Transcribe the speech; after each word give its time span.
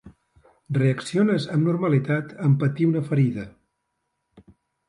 Reacciones 0.77 1.45
amb 1.57 1.69
normalitat 1.69 2.33
en 2.49 2.57
patir 2.65 2.91
una 2.93 3.07
ferida. 3.13 3.47